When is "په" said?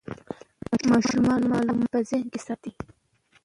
1.93-1.99